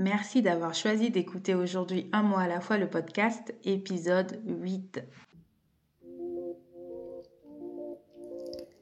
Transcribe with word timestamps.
Merci 0.00 0.40
d'avoir 0.40 0.72
choisi 0.72 1.10
d'écouter 1.10 1.54
aujourd'hui 1.54 2.08
un 2.12 2.22
mois 2.22 2.40
à 2.40 2.48
la 2.48 2.62
fois 2.62 2.78
le 2.78 2.88
podcast 2.88 3.54
épisode 3.64 4.40
8. 4.46 5.02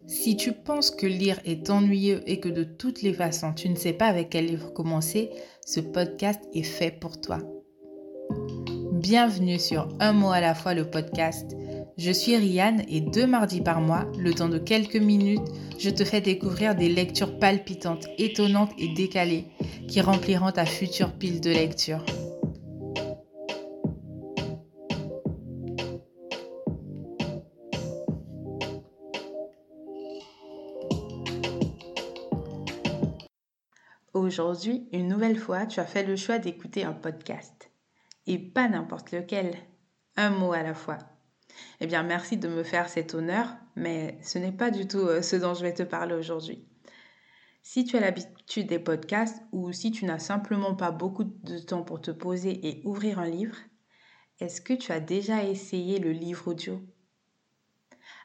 Si 0.07 0.37
tu 0.37 0.53
penses 0.53 0.93
que 0.93 1.09
lire 1.09 1.41
est 1.45 1.71
ennuyeux 1.71 2.23
et 2.27 2.39
que 2.39 2.49
de 2.49 2.63
toutes 2.63 3.03
les 3.03 3.13
façons 3.13 3.53
tu 3.53 3.69
ne 3.69 3.75
sais 3.75 3.95
pas 3.95 4.07
avec 4.07 4.31
quel 4.31 4.47
livre 4.47 4.73
commencer, 4.73 5.31
ce 5.67 5.81
podcast 5.81 6.41
est 6.55 6.63
fait 6.63 6.93
pour 6.93 7.21
toi. 7.21 7.41
Bienvenue 8.93 9.59
sur 9.59 9.89
Un 9.99 10.13
mot 10.13 10.31
à 10.31 10.41
la 10.41 10.55
fois 10.55 10.75
le 10.75 10.89
podcast. 10.89 11.58
Je 11.99 12.13
suis 12.13 12.37
Rianne 12.37 12.85
et 12.87 13.01
deux 13.01 13.27
mardis 13.27 13.61
par 13.61 13.81
mois, 13.81 14.07
le 14.17 14.33
temps 14.33 14.49
de 14.49 14.59
quelques 14.59 14.95
minutes, 14.95 15.49
je 15.81 15.91
te 15.91 16.05
fais 16.05 16.21
découvrir 16.21 16.77
des 16.77 16.89
lectures 16.89 17.41
palpitantes, 17.41 18.07
étonnantes 18.19 18.71
et 18.79 18.95
décalées 18.95 19.47
qui 19.89 20.01
rempliront 20.01 20.53
ta 20.53 20.65
future 20.65 21.13
pile 21.13 21.41
de 21.41 21.51
lecture. 21.51 22.05
Aujourd'hui, 34.15 34.89
une 34.93 35.09
nouvelle 35.09 35.37
fois, 35.37 35.67
tu 35.67 35.81
as 35.81 35.85
fait 35.85 36.05
le 36.05 36.15
choix 36.15 36.39
d'écouter 36.39 36.85
un 36.85 36.93
podcast. 36.93 37.73
Et 38.29 38.39
pas 38.39 38.69
n'importe 38.69 39.11
lequel, 39.11 39.57
un 40.15 40.31
mot 40.31 40.53
à 40.53 40.63
la 40.63 40.75
fois. 40.75 40.99
Eh 41.81 41.87
bien, 41.87 42.03
merci 42.03 42.37
de 42.37 42.49
me 42.49 42.63
faire 42.63 42.89
cet 42.89 43.15
honneur, 43.15 43.57
mais 43.77 44.19
ce 44.23 44.39
n'est 44.39 44.53
pas 44.53 44.71
du 44.71 44.87
tout 44.87 44.99
euh, 44.99 45.23
ce 45.23 45.37
dont 45.37 45.55
je 45.55 45.63
vais 45.63 45.75
te 45.75 45.83
parler 45.83 46.15
aujourd'hui. 46.15 46.65
Si 47.63 47.85
tu 47.85 47.97
as 47.97 48.01
l'habitude 48.01 48.67
des 48.67 48.79
podcasts 48.79 49.43
ou 49.53 49.73
si 49.73 49.91
tu 49.91 50.07
n'as 50.07 50.19
simplement 50.19 50.75
pas 50.75 50.91
beaucoup 50.91 51.25
de 51.25 51.59
temps 51.59 51.83
pour 51.83 52.01
te 52.01 52.11
poser 52.11 52.67
et 52.67 52.83
ouvrir 52.85 53.19
un 53.19 53.29
livre, 53.29 53.57
est-ce 54.41 54.61
que 54.61 54.73
tu 54.73 54.93
as 54.93 55.01
déjà 55.01 55.45
essayé 55.45 55.99
le 55.99 56.13
livre 56.13 56.49
audio? 56.49 56.81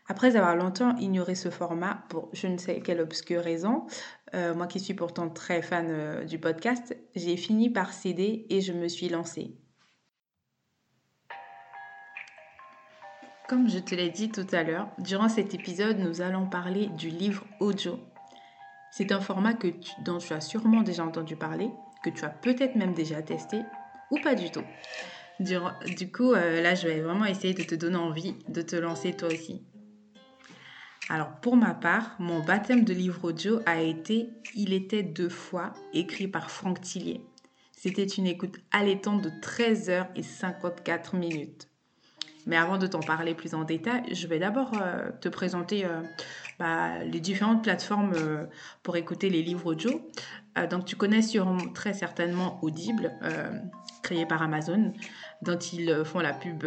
Après 0.07 0.35
avoir 0.35 0.55
longtemps 0.55 0.95
ignoré 0.97 1.33
ce 1.33 1.49
format 1.49 2.05
pour 2.09 2.29
je 2.33 2.47
ne 2.47 2.57
sais 2.57 2.81
quelle 2.81 2.99
obscure 2.99 3.41
raison, 3.41 3.85
euh, 4.33 4.53
moi 4.53 4.67
qui 4.67 4.79
suis 4.79 4.93
pourtant 4.93 5.29
très 5.29 5.61
fan 5.61 5.87
euh, 5.89 6.23
du 6.25 6.39
podcast, 6.39 6.95
j'ai 7.15 7.37
fini 7.37 7.69
par 7.69 7.93
céder 7.93 8.45
et 8.49 8.61
je 8.61 8.73
me 8.73 8.87
suis 8.87 9.09
lancée. 9.09 9.57
Comme 13.47 13.69
je 13.69 13.79
te 13.79 13.95
l'ai 13.95 14.09
dit 14.09 14.29
tout 14.29 14.47
à 14.51 14.63
l'heure, 14.63 14.87
durant 14.99 15.29
cet 15.29 15.53
épisode, 15.53 15.99
nous 15.99 16.21
allons 16.21 16.47
parler 16.47 16.87
du 16.87 17.09
livre 17.09 17.45
audio 17.59 17.99
c'est 18.95 19.11
un 19.11 19.19
format 19.19 19.55
dont 20.05 20.19
tu 20.19 20.33
as 20.33 20.39
sûrement 20.39 20.83
déjà 20.83 21.03
entendu 21.03 21.35
parler, 21.35 21.71
que 22.03 22.11
tu 22.11 22.23
as 22.25 22.29
peut-être 22.29 22.75
même 22.75 22.93
déjà 22.93 23.23
testé 23.23 23.61
ou 24.11 24.19
pas 24.21 24.35
du 24.35 24.51
tout. 24.51 24.61
Du, 25.39 26.11
coup, 26.11 26.33
euh, 26.33 26.61
là, 26.61 26.75
je 26.75 26.87
vais 26.87 27.01
vraiment 27.01 27.25
essayer 27.25 27.55
de 27.55 27.63
te 27.63 27.73
donner 27.73 27.95
envie 27.95 28.35
de 28.49 28.61
te 28.61 28.75
lancer 28.75 29.13
toi 29.13 29.29
aussi. 29.29 29.63
Alors, 31.09 31.39
pour 31.41 31.55
ma 31.55 31.73
part, 31.73 32.15
mon 32.19 32.41
baptême 32.41 32.83
de 32.83 32.93
livre 32.93 33.25
audio 33.25 33.61
a 33.65 33.81
été 33.81 34.29
Il 34.53 34.73
était 34.73 35.01
deux 35.01 35.27
fois, 35.27 35.73
écrit 35.93 36.27
par 36.27 36.51
Franck 36.51 36.79
Tillier. 36.81 37.21
C'était 37.71 38.05
une 38.05 38.27
écoute 38.27 38.59
allaitante 38.71 39.23
de 39.23 39.31
13 39.41 39.89
h 39.89 40.07
et 40.15 40.21
54 40.21 41.15
minutes. 41.15 41.67
Mais 42.45 42.57
avant 42.57 42.77
de 42.77 42.87
t'en 42.87 42.99
parler 42.99 43.33
plus 43.33 43.53
en 43.53 43.63
détail, 43.63 44.03
je 44.11 44.27
vais 44.27 44.39
d'abord 44.39 44.71
euh, 44.81 45.09
te 45.21 45.29
présenter 45.29 45.85
euh, 45.85 46.01
bah, 46.59 46.99
les 47.03 47.19
différentes 47.19 47.63
plateformes 47.63 48.13
euh, 48.15 48.45
pour 48.83 48.97
écouter 48.97 49.29
les 49.29 49.41
livres 49.41 49.65
audio. 49.67 49.91
donc 50.69 50.85
tu 50.85 50.95
connais 50.95 51.21
sûrement 51.21 51.69
très 51.73 51.93
certainement 51.93 52.59
Audible, 52.61 53.11
créé 54.01 54.25
par 54.25 54.41
Amazon, 54.41 54.93
dont 55.41 55.57
ils 55.57 56.03
font 56.05 56.19
la 56.19 56.33
pub 56.33 56.65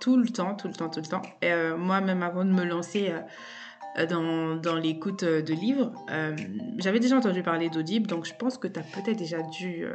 tout 0.00 0.16
le 0.16 0.28
temps, 0.28 0.54
tout 0.54 0.68
le 0.68 0.74
temps, 0.74 0.88
tout 0.88 1.00
le 1.00 1.06
temps. 1.06 1.22
Et 1.40 1.52
moi, 1.78 2.00
même 2.00 2.22
avant 2.22 2.44
de 2.44 2.50
me 2.50 2.64
lancer 2.64 3.14
dans, 4.10 4.56
dans 4.56 4.74
l'écoute 4.74 5.24
de 5.24 5.54
livres, 5.54 5.92
j'avais 6.78 7.00
déjà 7.00 7.16
entendu 7.16 7.42
parler 7.42 7.70
d'Audible, 7.70 8.06
donc 8.06 8.26
je 8.26 8.34
pense 8.34 8.58
que 8.58 8.68
tu 8.68 8.78
as 8.78 8.82
peut-être 8.82 9.18
déjà 9.18 9.40
dû 9.42 9.86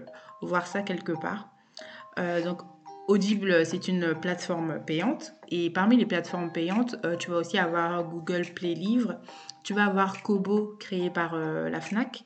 voir 0.42 0.66
ça 0.66 0.82
quelque 0.82 1.12
part. 1.12 1.50
donc 2.44 2.62
Audible, 3.08 3.66
c'est 3.66 3.88
une 3.88 4.14
plateforme 4.20 4.84
payante. 4.86 5.34
Et 5.50 5.70
parmi 5.70 5.96
les 5.96 6.06
plateformes 6.06 6.52
payantes, 6.52 6.98
euh, 7.06 7.16
tu 7.16 7.32
vas 7.32 7.38
aussi 7.38 7.58
avoir 7.58 8.04
Google 8.04 8.46
Play 8.54 8.74
Livres. 8.74 9.16
Tu 9.64 9.74
vas 9.74 9.86
avoir 9.86 10.22
Kobo, 10.24 10.76
créé 10.78 11.10
par 11.10 11.34
euh, 11.34 11.70
la 11.70 11.80
FNAC. 11.80 12.26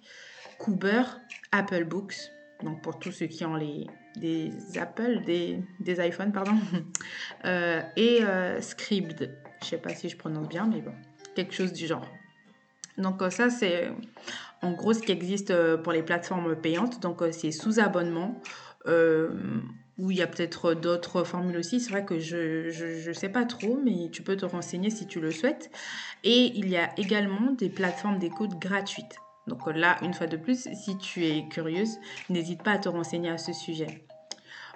Cooper, 0.57 1.03
Apple 1.51 1.83
Books. 1.85 2.15
Donc 2.63 2.81
pour 2.81 2.97
tous 2.97 3.11
ceux 3.11 3.27
qui 3.27 3.45
ont 3.45 3.53
les, 3.53 3.85
des 4.15 4.51
Apple, 4.79 5.21
des, 5.23 5.59
des 5.79 6.05
iPhones, 6.05 6.31
pardon. 6.31 6.57
Euh, 7.45 7.81
et 7.95 8.19
Scribd. 8.59 9.35
Je 9.63 9.67
sais 9.67 9.77
pas 9.77 9.95
si 9.95 10.09
je 10.09 10.17
prononce 10.17 10.47
bien, 10.47 10.67
mais 10.71 10.81
bon, 10.81 10.93
quelque 11.33 11.55
chose 11.55 11.73
du 11.73 11.87
genre. 11.87 12.05
Donc 12.99 13.19
ça, 13.31 13.49
c'est 13.49 13.91
en 14.61 14.73
gros 14.73 14.93
ce 14.93 15.01
qui 15.01 15.11
existe 15.11 15.51
pour 15.77 15.91
les 15.91 16.03
plateformes 16.03 16.55
payantes. 16.55 17.01
Donc 17.01 17.23
c'est 17.31 17.51
sous 17.51 17.79
abonnement 17.79 18.39
ou 20.01 20.11
il 20.11 20.17
y 20.17 20.21
a 20.21 20.27
peut-être 20.27 20.73
d'autres 20.73 21.23
formules 21.23 21.57
aussi. 21.57 21.79
C'est 21.79 21.91
vrai 21.91 22.03
que 22.03 22.19
je 22.19 23.07
ne 23.07 23.13
sais 23.13 23.29
pas 23.29 23.45
trop, 23.45 23.79
mais 23.83 24.09
tu 24.11 24.23
peux 24.23 24.35
te 24.35 24.45
renseigner 24.45 24.89
si 24.89 25.05
tu 25.07 25.21
le 25.21 25.31
souhaites. 25.31 25.69
Et 26.23 26.51
il 26.55 26.67
y 26.67 26.75
a 26.75 26.89
également 26.99 27.51
des 27.51 27.69
plateformes 27.69 28.17
d'écoute 28.17 28.59
gratuites. 28.59 29.15
Donc 29.47 29.67
là, 29.67 29.97
une 30.01 30.13
fois 30.13 30.27
de 30.27 30.37
plus, 30.37 30.67
si 30.73 30.97
tu 30.97 31.25
es 31.25 31.47
curieuse, 31.47 31.97
n'hésite 32.29 32.63
pas 32.63 32.71
à 32.71 32.77
te 32.79 32.89
renseigner 32.89 33.29
à 33.29 33.37
ce 33.37 33.53
sujet. 33.53 34.05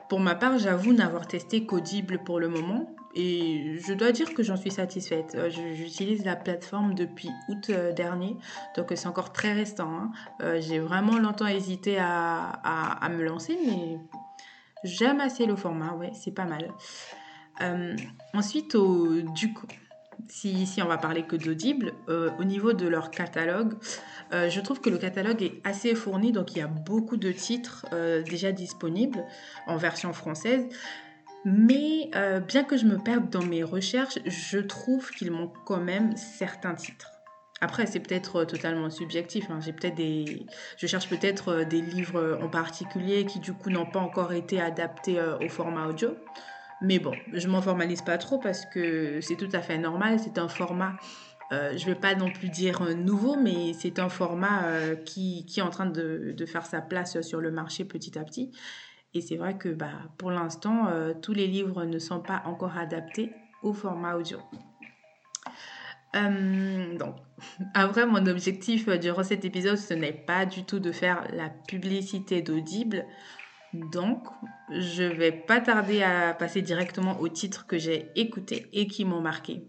Pour 0.10 0.20
ma 0.20 0.36
part, 0.36 0.60
j'avoue 0.60 0.94
n'avoir 0.94 1.28
testé 1.28 1.66
qu'Audible 1.66 2.20
pour 2.24 2.40
le 2.40 2.48
moment 2.48 2.96
et 3.16 3.78
je 3.80 3.94
dois 3.94 4.12
dire 4.12 4.34
que 4.34 4.44
j'en 4.44 4.58
suis 4.58 4.72
satisfaite. 4.72 5.36
Euh, 5.36 5.50
j'utilise 5.50 6.26
la 6.26 6.36
plateforme 6.36 6.94
depuis 6.94 7.30
août 7.48 7.68
euh, 7.70 7.94
dernier, 7.94 8.36
donc 8.76 8.92
c'est 8.94 9.08
encore 9.08 9.32
très 9.32 9.54
restant. 9.54 9.90
Hein. 9.90 10.12
Euh, 10.42 10.60
j'ai 10.62 10.80
vraiment 10.80 11.18
longtemps 11.18 11.48
hésité 11.48 11.98
à, 11.98 12.50
à, 12.50 13.10
me 13.10 13.24
lancer, 13.24 13.58
mais 13.66 13.98
J'aime 14.86 15.20
assez 15.20 15.48
le 15.48 15.56
format, 15.56 15.94
ouais, 15.94 16.12
c'est 16.14 16.32
pas 16.32 16.46
mal. 16.46 16.72
Euh, 17.62 17.96
ensuite, 18.36 18.78
du 19.34 19.52
coup, 19.52 19.66
si 20.28 20.52
ici 20.52 20.82
on 20.84 20.88
va 20.88 20.98
parler 20.98 21.24
que 21.24 21.36
d'Audible, 21.36 21.94
euh, 22.08 22.30
au 22.40 22.44
niveau 22.44 22.74
de 22.74 22.88
leur 22.88 23.10
catalogue, 23.10 23.74
euh, 24.32 24.48
je 24.50 24.62
trouve 24.62 24.82
que 24.82 24.92
le 24.92 25.00
catalogue 25.00 25.42
est 25.42 25.60
assez 25.64 25.96
fourni, 25.96 26.32
donc 26.32 26.52
il 26.52 26.60
y 26.60 26.62
a 26.62 26.68
beaucoup 26.68 27.18
de 27.18 27.32
titres 27.32 27.88
déjà 28.26 28.52
disponibles 28.52 29.26
en 29.66 29.78
version 29.78 30.14
française. 30.14 30.68
Mais 31.46 32.10
bien 32.48 32.64
que 32.64 32.78
je 32.78 32.86
me 32.86 32.98
perde 32.98 33.30
dans 33.30 33.44
mes 33.44 33.64
recherches, 33.64 34.20
je 34.26 34.60
trouve 34.60 35.10
qu'il 35.12 35.32
manque 35.32 35.56
quand 35.66 35.82
même 35.82 36.16
certains 36.16 36.76
titres. 36.76 37.15
Après, 37.62 37.86
c'est 37.86 38.02
peut-être 38.02 38.38
euh, 38.38 38.46
totalement 38.46 38.90
subjectif. 38.90 39.50
Hein. 39.50 39.60
J'ai 39.62 39.72
peut-être 39.72 39.96
des, 39.96 40.46
je 40.78 40.88
cherche 40.88 41.08
peut-être 41.08 41.50
euh, 41.50 41.64
des 41.64 41.82
livres 41.82 42.20
euh, 42.20 42.42
en 42.42 42.50
particulier 42.50 43.26
qui 43.26 43.40
du 43.40 43.54
coup 43.54 43.70
n'ont 43.70 43.86
pas 43.86 44.00
encore 44.00 44.34
été 44.34 44.60
adaptés 44.60 45.20
au 45.42 45.48
format 45.48 45.88
audio. 45.88 46.16
Mais 46.82 47.00
bon, 47.00 47.14
je 47.32 47.48
m'en 47.48 47.62
formalise 47.62 48.02
pas 48.02 48.18
trop 48.18 48.38
parce 48.38 48.66
que 48.66 49.22
c'est 49.22 49.38
tout 49.38 49.50
à 49.54 49.62
fait 49.62 49.78
normal. 49.78 50.20
C'est 50.20 50.38
un 50.38 50.50
format, 50.50 50.98
je 51.52 51.78
je 51.78 51.86
vais 51.86 51.96
pas 51.96 52.16
non 52.16 52.30
plus 52.30 52.50
dire 52.50 52.82
nouveau, 52.98 53.38
mais 53.38 53.72
c'est 53.74 53.98
un 54.00 54.10
format 54.10 54.66
qui, 55.06 55.46
qui, 55.46 55.62
est 55.62 55.64
en 55.64 55.70
train 55.70 55.86
de, 55.86 56.34
de, 56.36 56.46
faire 56.46 56.66
sa 56.66 56.82
place 56.82 57.22
sur 57.22 57.40
le 57.40 57.50
marché 57.50 57.86
petit 57.86 58.20
à 58.20 58.24
petit. 58.26 58.52
Et 59.14 59.22
c'est 59.22 59.38
vrai 59.38 59.58
que 59.58 59.70
bah, 59.70 59.94
pour 60.18 60.32
l'instant, 60.32 60.90
tous 61.22 61.34
les 61.34 61.48
livres 61.48 61.86
ne 61.86 61.98
sont 61.98 62.20
pas 62.20 62.44
encore 62.46 62.78
adaptés 62.78 63.32
au 63.64 63.72
format 63.72 64.16
audio. 64.16 64.40
Euh, 66.16 66.98
donc, 66.98 67.16
après, 67.74 68.06
mon 68.06 68.26
objectif 68.26 68.88
durant 68.90 69.24
cet 69.24 69.46
épisode, 69.46 69.78
ce 69.78 69.94
n'est 69.94 70.14
pas 70.14 70.46
du 70.46 70.64
tout 70.64 70.80
de 70.80 70.92
faire 70.92 71.28
la 71.34 71.50
publicité 71.50 72.42
d'Audible. 72.42 73.06
Donc, 73.74 74.26
je 74.72 75.04
vais 75.04 75.32
pas 75.32 75.60
tarder 75.60 76.02
à 76.02 76.34
passer 76.34 76.62
directement 76.62 77.20
aux 77.20 77.28
titres 77.28 77.68
que 77.68 77.78
j'ai 77.78 78.10
écoutés 78.16 78.68
et 78.72 78.88
qui 78.88 79.04
m'ont 79.04 79.22
marqué. 79.22 79.64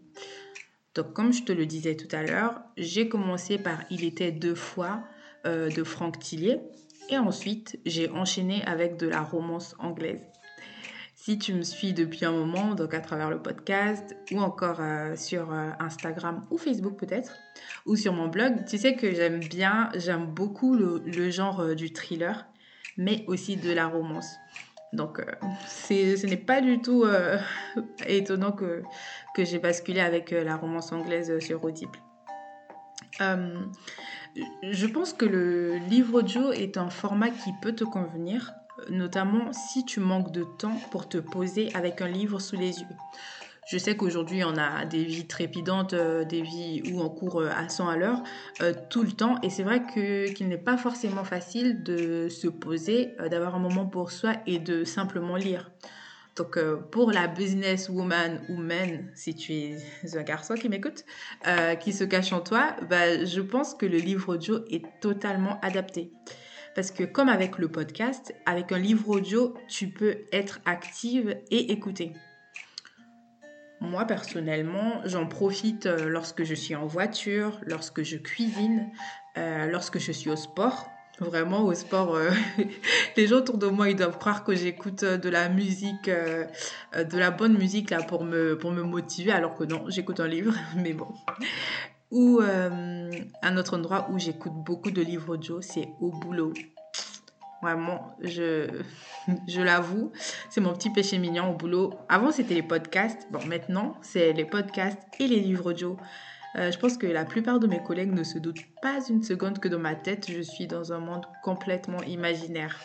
Donc, 0.94 1.12
comme 1.12 1.32
je 1.32 1.42
te 1.42 1.52
le 1.52 1.66
disais 1.66 1.96
tout 1.96 2.14
à 2.14 2.22
l'heure, 2.22 2.62
j'ai 2.76 3.08
commencé 3.08 3.58
par 3.58 3.80
Il 3.90 4.04
était 4.04 4.32
deux 4.32 4.54
fois 4.54 5.02
euh, 5.46 5.68
de 5.68 5.84
Franck 5.84 6.18
Tillier. 6.20 6.60
Et 7.10 7.18
ensuite, 7.18 7.78
j'ai 7.84 8.08
enchaîné 8.10 8.64
avec 8.64 8.96
de 8.96 9.06
la 9.06 9.22
romance 9.22 9.76
anglaise. 9.78 10.26
Si 11.26 11.38
tu 11.38 11.54
me 11.54 11.62
suis 11.62 11.92
depuis 11.92 12.24
un 12.24 12.30
moment, 12.30 12.76
donc 12.76 12.94
à 12.94 13.00
travers 13.00 13.30
le 13.30 13.42
podcast 13.42 14.14
ou 14.30 14.38
encore 14.38 14.76
euh, 14.78 15.16
sur 15.16 15.52
euh, 15.52 15.70
Instagram 15.80 16.46
ou 16.52 16.56
Facebook 16.56 16.96
peut-être, 16.96 17.32
ou 17.84 17.96
sur 17.96 18.12
mon 18.12 18.28
blog, 18.28 18.64
tu 18.64 18.78
sais 18.78 18.94
que 18.94 19.12
j'aime 19.12 19.40
bien, 19.40 19.90
j'aime 19.96 20.26
beaucoup 20.26 20.76
le, 20.76 21.30
genre 21.30 21.58
euh, 21.58 21.74
du 21.74 21.92
thriller, 21.92 22.46
mais 22.96 23.24
aussi 23.26 23.56
de 23.56 23.72
la 23.72 23.88
romance. 23.88 24.36
Donc 24.92 25.20
ce 25.66 26.26
n'est 26.26 26.36
pas 26.36 26.60
du 26.60 26.80
tout 26.80 27.04
étonnant 28.06 28.52
que, 28.52 28.84
que 29.34 29.44
j'ai 29.44 29.58
basculé 29.58 29.98
avec 29.98 30.30
la 30.30 30.56
romance 30.56 30.92
anglaise 30.92 31.40
sur 31.40 31.64
Audible. 31.64 31.98
je 33.18 34.86
pense 34.86 35.12
que 35.12 35.24
le 35.24 35.78
livre 35.88 36.20
audio 36.20 36.52
est 36.52 36.76
un 36.76 36.88
format 36.88 37.30
qui 37.30 37.50
peut 37.60 37.74
te 37.74 37.82
convenir 37.82 38.52
notamment 38.90 39.52
si 39.52 39.84
tu 39.84 40.00
manques 40.00 40.32
de 40.32 40.44
temps 40.58 40.78
pour 40.90 41.08
te 41.08 41.18
poser 41.18 41.74
avec 41.74 42.00
un 42.00 42.08
livre 42.08 42.40
sous 42.40 42.56
les 42.56 42.80
yeux. 42.80 42.96
Je 43.66 43.78
sais 43.78 43.96
qu'aujourd'hui, 43.96 44.44
on 44.44 44.56
a 44.56 44.84
des 44.84 45.02
vies 45.02 45.26
trépidantes, 45.26 45.92
euh, 45.92 46.24
des 46.24 46.40
vies 46.40 46.82
où 46.92 47.00
on 47.00 47.08
court 47.08 47.40
euh, 47.40 47.50
à 47.50 47.68
100 47.68 47.88
à 47.88 47.96
l'heure 47.96 48.22
euh, 48.62 48.72
tout 48.90 49.02
le 49.02 49.10
temps. 49.10 49.40
Et 49.42 49.50
c'est 49.50 49.64
vrai 49.64 49.82
qu'il 49.92 50.46
n'est 50.46 50.56
pas 50.56 50.76
forcément 50.76 51.24
facile 51.24 51.82
de 51.82 52.28
se 52.28 52.46
poser, 52.46 53.14
d'avoir 53.28 53.56
un 53.56 53.58
moment 53.58 53.84
pour 53.84 54.12
soi 54.12 54.34
et 54.46 54.60
de 54.60 54.84
simplement 54.84 55.34
lire. 55.34 55.72
Donc, 56.36 56.58
pour 56.92 57.12
la 57.12 57.28
businesswoman 57.28 58.42
ou 58.50 58.56
man, 58.56 59.10
si 59.14 59.34
tu 59.34 59.52
es 59.54 59.78
un 60.14 60.22
garçon 60.22 60.54
qui 60.54 60.68
m'écoute, 60.68 61.06
qui 61.80 61.94
se 61.94 62.04
cache 62.04 62.30
en 62.34 62.40
toi, 62.40 62.76
bah, 62.90 63.24
je 63.24 63.40
pense 63.40 63.74
que 63.74 63.86
le 63.86 63.96
livre 63.96 64.34
audio 64.34 64.58
est 64.70 64.84
totalement 65.00 65.58
adapté. 65.62 66.12
Parce 66.76 66.90
que 66.90 67.04
comme 67.04 67.30
avec 67.30 67.56
le 67.56 67.68
podcast, 67.68 68.34
avec 68.44 68.70
un 68.70 68.78
livre 68.78 69.08
audio, 69.08 69.54
tu 69.66 69.88
peux 69.88 70.18
être 70.30 70.60
active 70.66 71.38
et 71.50 71.72
écouter. 71.72 72.12
Moi, 73.80 74.04
personnellement, 74.04 75.00
j'en 75.06 75.26
profite 75.26 75.86
euh, 75.86 76.10
lorsque 76.10 76.44
je 76.44 76.54
suis 76.54 76.74
en 76.74 76.86
voiture, 76.86 77.58
lorsque 77.64 78.02
je 78.02 78.18
cuisine, 78.18 78.90
euh, 79.38 79.66
lorsque 79.66 79.98
je 79.98 80.12
suis 80.12 80.28
au 80.28 80.36
sport. 80.36 80.90
Vraiment, 81.18 81.62
au 81.64 81.72
sport, 81.72 82.14
euh, 82.14 82.30
les 83.16 83.26
gens 83.26 83.36
autour 83.36 83.56
de 83.56 83.68
moi, 83.68 83.88
ils 83.88 83.96
doivent 83.96 84.18
croire 84.18 84.44
que 84.44 84.54
j'écoute 84.54 85.02
de 85.02 85.28
la 85.30 85.48
musique, 85.48 86.10
de 86.10 87.16
la 87.18 87.30
bonne 87.30 87.56
musique 87.56 87.88
là 87.88 88.02
pour 88.02 88.22
me, 88.22 88.58
pour 88.58 88.70
me 88.70 88.82
motiver, 88.82 89.32
alors 89.32 89.54
que 89.54 89.64
non, 89.64 89.86
j'écoute 89.88 90.20
un 90.20 90.28
livre, 90.28 90.52
mais 90.76 90.92
bon. 90.92 91.08
Ou 92.10 92.40
un 92.40 93.56
autre 93.56 93.76
endroit 93.76 94.08
où 94.12 94.18
j'écoute 94.18 94.52
beaucoup 94.54 94.90
de 94.90 95.02
livres 95.02 95.34
audio, 95.34 95.60
c'est 95.60 95.88
au 96.00 96.10
boulot. 96.10 96.52
Vraiment, 97.62 98.14
je, 98.20 98.68
je 99.48 99.60
l'avoue, 99.60 100.12
c'est 100.50 100.60
mon 100.60 100.72
petit 100.74 100.90
péché 100.90 101.18
mignon 101.18 101.50
au 101.50 101.54
boulot. 101.54 101.94
Avant, 102.08 102.30
c'était 102.30 102.54
les 102.54 102.62
podcasts. 102.62 103.26
Bon, 103.30 103.44
maintenant, 103.46 103.96
c'est 104.02 104.32
les 104.32 104.44
podcasts 104.44 105.00
et 105.18 105.26
les 105.26 105.40
livres 105.40 105.70
audio. 105.70 105.96
Euh, 106.56 106.70
je 106.70 106.78
pense 106.78 106.96
que 106.96 107.06
la 107.06 107.24
plupart 107.24 107.58
de 107.58 107.66
mes 107.66 107.82
collègues 107.82 108.12
ne 108.12 108.24
se 108.24 108.38
doutent 108.38 108.64
pas 108.80 109.00
une 109.08 109.22
seconde 109.22 109.58
que 109.58 109.68
dans 109.68 109.78
ma 109.78 109.94
tête, 109.94 110.30
je 110.30 110.40
suis 110.40 110.66
dans 110.66 110.92
un 110.92 110.98
monde 110.98 111.26
complètement 111.42 112.02
imaginaire. 112.02 112.78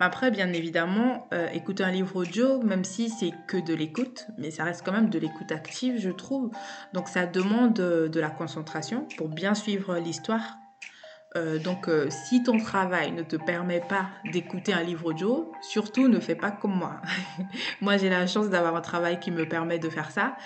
Après, 0.00 0.30
bien 0.30 0.52
évidemment, 0.52 1.26
euh, 1.32 1.48
écouter 1.48 1.82
un 1.84 1.90
livre 1.90 2.16
audio, 2.16 2.62
même 2.62 2.84
si 2.84 3.10
c'est 3.10 3.32
que 3.46 3.56
de 3.56 3.74
l'écoute, 3.74 4.26
mais 4.38 4.50
ça 4.50 4.64
reste 4.64 4.84
quand 4.84 4.92
même 4.92 5.10
de 5.10 5.18
l'écoute 5.18 5.50
active, 5.52 5.98
je 5.98 6.10
trouve. 6.10 6.50
Donc 6.92 7.08
ça 7.08 7.26
demande 7.26 7.74
de 7.74 8.20
la 8.20 8.30
concentration 8.30 9.06
pour 9.16 9.28
bien 9.28 9.54
suivre 9.54 9.98
l'histoire 9.98 10.58
euh, 11.36 11.58
donc, 11.58 11.88
euh, 11.88 12.08
si 12.10 12.42
ton 12.42 12.58
travail 12.58 13.12
ne 13.12 13.22
te 13.22 13.36
permet 13.36 13.80
pas 13.80 14.08
d'écouter 14.32 14.72
un 14.72 14.82
livre 14.82 15.06
audio, 15.06 15.52
surtout 15.60 16.08
ne 16.08 16.20
fais 16.20 16.34
pas 16.34 16.50
comme 16.50 16.74
moi. 16.74 17.00
moi, 17.80 17.96
j'ai 17.98 18.08
la 18.08 18.26
chance 18.26 18.48
d'avoir 18.48 18.74
un 18.76 18.80
travail 18.80 19.20
qui 19.20 19.30
me 19.30 19.46
permet 19.46 19.78
de 19.78 19.90
faire 19.90 20.10
ça. 20.10 20.36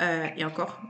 Euh, 0.00 0.26
et 0.36 0.44
encore, 0.44 0.82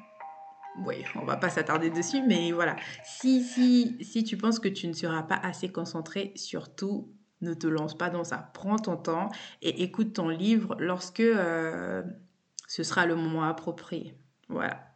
oui, 0.87 1.05
on 1.17 1.25
va 1.25 1.37
pas 1.37 1.51
s'attarder 1.51 1.91
dessus, 1.91 2.23
mais 2.27 2.51
voilà. 2.53 2.77
Si, 3.05 3.43
si, 3.43 3.99
si 4.03 4.25
tu 4.25 4.39
penses 4.39 4.59
que 4.59 4.69
tu 4.69 4.89
ne 4.89 4.95
seras 4.95 5.23
pas 5.23 5.37
assez 5.43 5.71
concentré, 5.71 6.33
surtout 6.35 7.13
ne 7.43 7.55
te 7.55 7.67
lance 7.67 7.97
pas 7.97 8.11
dans 8.11 8.25
ça. 8.25 8.51
Prends 8.55 8.79
ton 8.79 8.97
temps 8.97 9.31
et 9.61 9.83
écoute 9.83 10.15
ton 10.15 10.29
livre 10.29 10.77
lorsque 10.79 11.23
ce 11.23 12.83
sera 12.83 13.07
le 13.07 13.17
moment 13.17 13.45
approprié. 13.45 14.17
Voilà. 14.49 14.93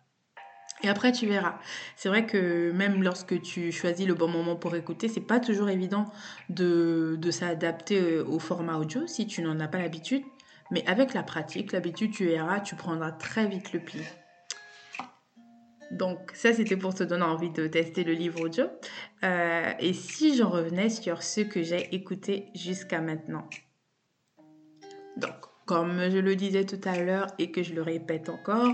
Et 0.82 0.88
après, 0.88 1.12
tu 1.12 1.26
verras. 1.26 1.58
C'est 1.96 2.08
vrai 2.08 2.26
que 2.26 2.70
même 2.72 3.02
lorsque 3.02 3.40
tu 3.40 3.72
choisis 3.72 4.06
le 4.06 4.14
bon 4.14 4.28
moment 4.28 4.56
pour 4.56 4.74
écouter, 4.74 5.08
c'est 5.08 5.20
pas 5.20 5.40
toujours 5.40 5.68
évident 5.70 6.04
de, 6.50 7.16
de 7.18 7.30
s'adapter 7.30 8.00
euh, 8.00 8.24
au 8.24 8.38
format 8.38 8.76
audio 8.76 9.06
si 9.06 9.26
tu 9.26 9.42
n'en 9.42 9.58
as 9.60 9.68
pas 9.68 9.78
l'habitude. 9.78 10.22
Mais 10.70 10.86
avec 10.86 11.14
la 11.14 11.22
pratique, 11.22 11.72
l'habitude, 11.72 12.12
tu 12.12 12.26
verras, 12.26 12.60
tu 12.60 12.76
prendras 12.76 13.12
très 13.12 13.46
vite 13.46 13.72
le 13.72 13.80
pli. 13.80 14.00
Donc 15.90 16.32
ça, 16.34 16.52
c'était 16.52 16.76
pour 16.76 16.94
te 16.94 17.04
donner 17.04 17.24
envie 17.24 17.50
de 17.50 17.66
tester 17.66 18.04
le 18.04 18.12
livre 18.12 18.40
audio. 18.40 18.64
Euh, 19.24 19.72
et 19.78 19.92
si 19.92 20.36
j'en 20.36 20.50
revenais 20.50 20.88
sur 20.88 21.22
ce 21.22 21.40
que 21.40 21.62
j'ai 21.62 21.94
écouté 21.94 22.46
jusqu'à 22.54 23.00
maintenant. 23.00 23.48
Donc, 25.16 25.34
comme 25.64 26.10
je 26.10 26.18
le 26.18 26.36
disais 26.36 26.64
tout 26.64 26.80
à 26.84 26.98
l'heure 26.98 27.28
et 27.38 27.50
que 27.50 27.62
je 27.62 27.74
le 27.74 27.82
répète 27.82 28.28
encore, 28.28 28.72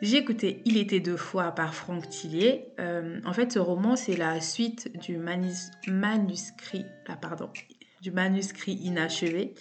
j'ai 0.00 0.18
écouté 0.18 0.62
Il 0.64 0.76
était 0.76 1.00
deux 1.00 1.16
fois 1.16 1.50
par 1.52 1.74
Franck 1.74 2.08
Tillier. 2.08 2.72
Euh, 2.78 3.20
en 3.24 3.32
fait, 3.32 3.52
ce 3.52 3.58
roman, 3.58 3.96
c'est 3.96 4.16
la 4.16 4.40
suite 4.40 4.96
du 4.98 5.18
manuscrit, 5.18 6.86
ah, 7.08 7.16
pardon, 7.16 7.50
du 8.00 8.12
manuscrit 8.12 8.74
inachevé. 8.74 9.54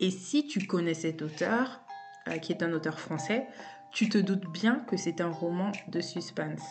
Et 0.00 0.10
si 0.10 0.46
tu 0.46 0.66
connais 0.66 0.94
cet 0.94 1.20
auteur, 1.20 1.82
euh, 2.28 2.38
qui 2.38 2.52
est 2.52 2.62
un 2.62 2.72
auteur 2.72 2.98
français, 2.98 3.46
tu 3.92 4.08
te 4.08 4.18
doutes 4.18 4.50
bien 4.52 4.84
que 4.88 4.96
c'est 4.96 5.20
un 5.20 5.30
roman 5.30 5.72
de 5.88 6.00
suspense. 6.00 6.62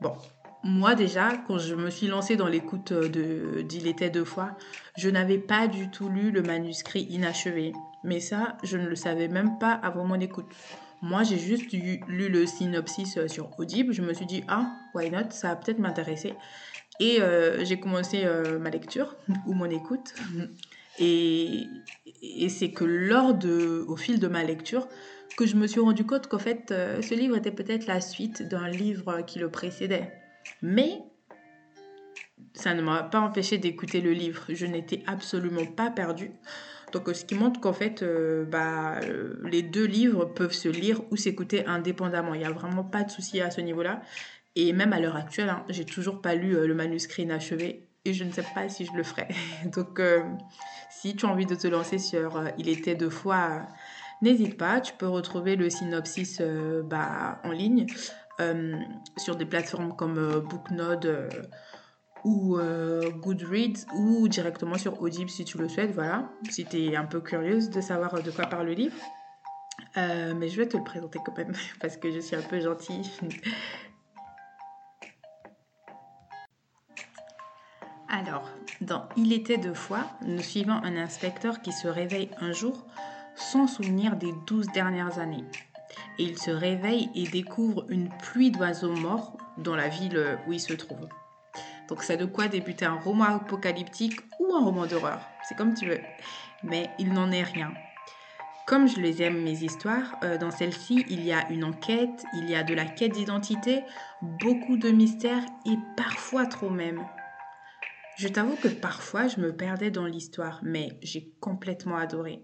Bon, 0.00 0.14
moi 0.62 0.94
déjà, 0.94 1.36
quand 1.46 1.58
je 1.58 1.74
me 1.74 1.90
suis 1.90 2.06
lancée 2.06 2.36
dans 2.36 2.48
l'écoute 2.48 2.92
de 2.92 3.62
d'Il 3.62 3.86
était 3.86 4.10
deux 4.10 4.24
fois, 4.24 4.56
je 4.96 5.08
n'avais 5.08 5.38
pas 5.38 5.68
du 5.68 5.90
tout 5.90 6.08
lu 6.08 6.30
le 6.30 6.42
manuscrit 6.42 7.02
inachevé. 7.10 7.72
Mais 8.02 8.20
ça, 8.20 8.56
je 8.62 8.76
ne 8.76 8.86
le 8.86 8.96
savais 8.96 9.28
même 9.28 9.58
pas 9.58 9.72
avant 9.72 10.04
mon 10.04 10.20
écoute. 10.20 10.46
Moi, 11.02 11.22
j'ai 11.22 11.38
juste 11.38 11.70
lu 11.72 12.28
le 12.30 12.46
synopsis 12.46 13.18
euh, 13.18 13.28
sur 13.28 13.50
Audible. 13.58 13.92
Je 13.92 14.00
me 14.00 14.14
suis 14.14 14.24
dit, 14.24 14.42
ah, 14.48 14.72
why 14.94 15.10
not? 15.10 15.30
Ça 15.30 15.48
va 15.48 15.56
peut-être 15.56 15.78
m'intéresser. 15.78 16.32
Et 16.98 17.20
euh, 17.20 17.62
j'ai 17.62 17.78
commencé 17.78 18.24
euh, 18.24 18.58
ma 18.58 18.70
lecture 18.70 19.16
ou 19.46 19.52
mon 19.52 19.68
écoute. 19.68 20.14
Et, 20.98 21.66
et 22.22 22.48
c'est 22.48 22.70
que 22.70 22.84
lors 22.84 23.34
de, 23.34 23.84
au 23.86 23.96
fil 23.96 24.18
de 24.18 24.28
ma 24.28 24.44
lecture, 24.44 24.88
que 25.36 25.46
je 25.46 25.56
me 25.56 25.66
suis 25.66 25.80
rendu 25.80 26.04
compte 26.04 26.28
qu'en 26.28 26.38
fait, 26.38 26.68
ce 26.68 27.14
livre 27.14 27.36
était 27.36 27.50
peut-être 27.50 27.86
la 27.86 28.00
suite 28.00 28.42
d'un 28.42 28.68
livre 28.68 29.22
qui 29.22 29.38
le 29.38 29.50
précédait. 29.50 30.12
Mais 30.62 31.02
ça 32.54 32.74
ne 32.74 32.82
m'a 32.82 33.02
pas 33.02 33.20
empêché 33.20 33.58
d'écouter 33.58 34.00
le 34.00 34.12
livre. 34.12 34.44
Je 34.48 34.66
n'étais 34.66 35.02
absolument 35.06 35.66
pas 35.66 35.90
perdue. 35.90 36.30
Donc, 36.92 37.10
ce 37.12 37.24
qui 37.24 37.34
montre 37.34 37.60
qu'en 37.60 37.72
fait, 37.72 38.02
euh, 38.02 38.44
bah, 38.44 39.00
euh, 39.02 39.34
les 39.50 39.62
deux 39.62 39.84
livres 39.84 40.26
peuvent 40.26 40.52
se 40.52 40.68
lire 40.68 41.00
ou 41.10 41.16
s'écouter 41.16 41.66
indépendamment. 41.66 42.34
Il 42.34 42.38
n'y 42.38 42.46
a 42.46 42.52
vraiment 42.52 42.84
pas 42.84 43.02
de 43.02 43.10
souci 43.10 43.40
à 43.40 43.50
ce 43.50 43.60
niveau-là. 43.60 44.00
Et 44.54 44.72
même 44.72 44.92
à 44.92 45.00
l'heure 45.00 45.16
actuelle, 45.16 45.48
hein, 45.48 45.64
j'ai 45.68 45.84
toujours 45.84 46.22
pas 46.22 46.36
lu 46.36 46.56
euh, 46.56 46.68
le 46.68 46.74
manuscrit 46.74 47.24
inachevé 47.24 47.88
et 48.04 48.12
je 48.12 48.22
ne 48.22 48.30
sais 48.30 48.44
pas 48.54 48.68
si 48.68 48.84
je 48.84 48.92
le 48.92 49.02
ferai. 49.02 49.26
Donc, 49.74 50.00
si 50.90 51.16
tu 51.16 51.26
as 51.26 51.28
envie 51.28 51.46
de 51.46 51.56
te 51.56 51.66
lancer 51.66 51.98
sur 51.98 52.44
Il 52.58 52.68
était 52.68 52.94
deux 52.94 53.10
fois, 53.10 53.66
n'hésite 54.24 54.56
pas. 54.56 54.80
Tu 54.80 54.92
peux 54.94 55.08
retrouver 55.08 55.54
le 55.54 55.70
synopsis 55.70 56.42
bah, 56.84 57.40
en 57.44 57.52
ligne 57.52 57.86
sur 59.16 59.36
des 59.36 59.46
plateformes 59.46 59.94
comme 59.94 60.40
Booknode 60.40 61.30
ou 62.24 62.56
euh, 62.56 63.10
Goodreads 63.10 63.86
ou 63.94 64.26
directement 64.28 64.78
sur 64.78 65.00
Audible 65.00 65.30
si 65.30 65.44
tu 65.44 65.58
le 65.58 65.68
souhaites. 65.68 65.92
Voilà, 65.92 66.30
si 66.50 66.64
tu 66.64 66.84
es 66.84 66.96
un 66.96 67.04
peu 67.04 67.20
curieuse 67.20 67.70
de 67.70 67.80
savoir 67.80 68.22
de 68.22 68.30
quoi 68.30 68.46
parle 68.46 68.66
le 68.66 68.72
livre. 68.72 68.96
Euh, 69.96 70.34
mais 70.34 70.48
je 70.48 70.56
vais 70.56 70.66
te 70.66 70.76
le 70.76 70.82
présenter 70.82 71.20
quand 71.24 71.36
même 71.36 71.52
parce 71.80 71.96
que 71.96 72.10
je 72.10 72.18
suis 72.18 72.34
un 72.34 72.42
peu 72.42 72.60
gentille. 72.60 73.10
Alors, 78.08 78.48
dans 78.80 79.08
Il 79.16 79.32
était 79.32 79.58
deux 79.58 79.74
fois, 79.74 80.04
nous 80.22 80.40
suivons 80.40 80.74
un 80.82 80.96
inspecteur 80.96 81.60
qui 81.62 81.72
se 81.72 81.88
réveille 81.88 82.30
un 82.40 82.52
jour 82.52 82.86
sans 83.36 83.66
souvenir 83.66 84.16
des 84.16 84.32
douze 84.46 84.66
dernières 84.74 85.18
années. 85.18 85.44
Et 86.18 86.24
il 86.24 86.38
se 86.38 86.50
réveille 86.50 87.10
et 87.14 87.28
découvre 87.28 87.86
une 87.88 88.08
pluie 88.08 88.50
d'oiseaux 88.50 88.94
morts 88.94 89.36
dans 89.58 89.76
la 89.76 89.88
ville 89.88 90.38
où 90.46 90.52
il 90.52 90.60
se 90.60 90.72
trouve. 90.72 91.08
Donc 91.88 92.02
c'est 92.02 92.16
de 92.16 92.24
quoi 92.24 92.48
débuter 92.48 92.84
un 92.84 92.98
roman 92.98 93.36
apocalyptique 93.36 94.20
ou 94.40 94.54
un 94.54 94.64
roman 94.64 94.86
d'horreur. 94.86 95.20
C'est 95.48 95.56
comme 95.56 95.74
tu 95.74 95.86
veux. 95.86 96.00
Mais 96.62 96.90
il 96.98 97.12
n'en 97.12 97.30
est 97.30 97.42
rien. 97.42 97.72
Comme 98.66 98.88
je 98.88 98.98
les 98.98 99.20
aime 99.20 99.42
mes 99.42 99.62
histoires, 99.62 100.16
euh, 100.24 100.38
dans 100.38 100.50
celle-ci, 100.50 101.04
il 101.10 101.22
y 101.22 101.32
a 101.32 101.46
une 101.50 101.64
enquête, 101.64 102.24
il 102.34 102.48
y 102.48 102.54
a 102.54 102.62
de 102.62 102.72
la 102.72 102.86
quête 102.86 103.12
d'identité, 103.12 103.82
beaucoup 104.22 104.78
de 104.78 104.88
mystères 104.90 105.44
et 105.66 105.76
parfois 105.98 106.46
trop 106.46 106.70
même. 106.70 107.04
Je 108.16 108.28
t'avoue 108.28 108.56
que 108.56 108.68
parfois 108.68 109.28
je 109.28 109.38
me 109.40 109.54
perdais 109.54 109.90
dans 109.90 110.06
l'histoire, 110.06 110.60
mais 110.62 110.98
j'ai 111.02 111.34
complètement 111.40 111.96
adoré. 111.96 112.42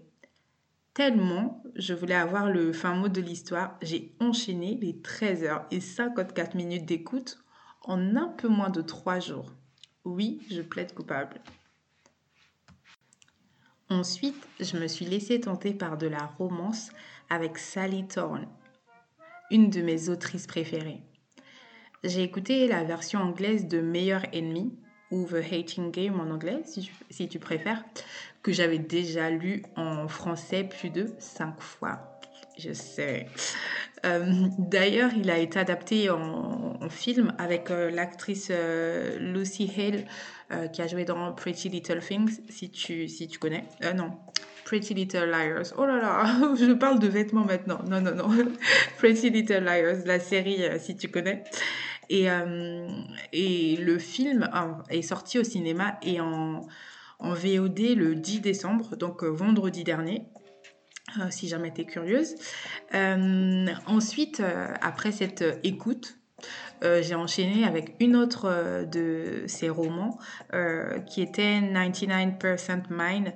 Tellement 0.93 1.63
je 1.75 1.93
voulais 1.93 2.15
avoir 2.15 2.49
le 2.49 2.73
fin 2.73 2.95
mot 2.95 3.07
de 3.07 3.21
l'histoire, 3.21 3.77
j'ai 3.81 4.13
enchaîné 4.19 4.77
les 4.81 5.01
13 5.01 5.43
heures 5.43 5.65
et 5.71 5.79
54 5.79 6.55
minutes 6.55 6.85
d'écoute 6.85 7.39
en 7.83 8.15
un 8.15 8.27
peu 8.27 8.47
moins 8.47 8.69
de 8.69 8.81
trois 8.81 9.19
jours. 9.19 9.51
Oui, 10.03 10.41
je 10.49 10.61
plaide 10.61 10.93
coupable. 10.93 11.41
Ensuite, 13.89 14.47
je 14.59 14.77
me 14.77 14.87
suis 14.87 15.05
laissée 15.05 15.39
tenter 15.39 15.73
par 15.73 15.97
de 15.97 16.07
la 16.07 16.25
romance 16.37 16.91
avec 17.29 17.57
Sally 17.57 18.07
Thorne, 18.07 18.47
une 19.49 19.69
de 19.69 19.81
mes 19.81 20.09
autrices 20.09 20.47
préférées. 20.47 21.03
J'ai 22.03 22.23
écouté 22.23 22.67
la 22.67 22.83
version 22.83 23.19
anglaise 23.19 23.67
de 23.67 23.79
Meilleur 23.79 24.23
ennemi 24.33 24.77
ou 25.11 25.25
The 25.25 25.43
Hating 25.51 25.91
Game 25.91 26.19
en 26.19 26.31
anglais, 26.31 26.63
si 26.65 27.27
tu, 27.27 27.39
préfères, 27.39 27.83
que 28.43 28.51
j'avais 28.51 28.79
déjà 28.79 29.29
lu 29.29 29.63
en 29.75 30.07
français 30.07 30.63
plus 30.63 30.89
de 30.89 31.07
cinq 31.19 31.59
fois. 31.61 32.11
Je 32.57 32.73
sais. 32.73 33.27
Euh, 34.05 34.47
d'ailleurs, 34.57 35.11
il 35.15 35.29
a 35.29 35.37
été 35.37 35.59
adapté 35.59 36.09
en, 36.09 36.89
film 36.89 37.33
avec 37.37 37.71
euh, 37.71 37.89
l'actrice 37.91 38.49
euh, 38.51 39.17
Lucy 39.19 39.71
Hale 39.77 40.05
qui 40.73 40.81
a 40.81 40.87
joué 40.87 41.05
dans 41.05 41.31
Pretty 41.31 41.69
Little 41.69 42.01
Things, 42.01 42.41
si 42.49 42.69
tu, 42.69 43.07
si 43.07 43.29
tu 43.29 43.39
connais. 43.39 43.63
non, 43.95 44.11
Pretty 44.65 44.93
Little 44.93 45.29
Liars. 45.29 45.73
Oh 45.77 45.85
là 45.85 45.97
là, 45.97 46.55
je 46.59 46.73
parle 46.73 46.99
de 46.99 47.07
vêtements 47.07 47.45
maintenant. 47.45 47.79
Non, 47.89 48.01
non, 48.01 48.13
non. 48.13 48.27
Pretty 48.97 49.29
Little 49.29 49.63
Liars, 49.63 50.03
la 50.05 50.19
série, 50.19 50.61
si 50.79 50.97
tu 50.97 51.07
connais. 51.07 51.45
Et, 52.09 52.27
et 53.31 53.77
le 53.77 53.97
film 53.97 54.49
est 54.89 55.01
sorti 55.03 55.39
au 55.39 55.45
cinéma 55.45 55.97
et 56.03 56.19
en, 56.19 56.67
en 57.21 57.33
VOD 57.33 57.95
le 57.95 58.15
10 58.15 58.41
décembre, 58.41 58.95
donc 58.95 59.23
euh, 59.23 59.29
vendredi 59.29 59.83
dernier. 59.83 60.25
Euh, 61.19 61.29
si 61.29 61.49
jamais 61.49 61.73
tu 61.73 61.81
es 61.81 61.85
curieuse. 61.85 62.35
ensuite, 63.85 64.41
après 64.81 65.11
cette 65.11 65.43
écoute, 65.63 66.21
euh, 66.83 67.01
j'ai 67.01 67.15
enchaîné 67.15 67.63
avec 67.63 67.95
une 67.99 68.15
autre 68.15 68.45
euh, 68.45 68.85
de 68.85 69.43
ses 69.45 69.69
romans 69.69 70.17
euh, 70.53 70.99
qui 71.01 71.21
était 71.21 71.59
99% 71.59 72.83
Mine, 72.89 73.33